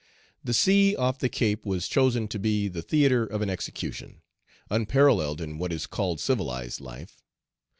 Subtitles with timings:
[0.43, 4.23] The sea off the Cape was chosen to be the theatre of an execution,
[4.67, 7.21] unparalleled in what is called civilized life.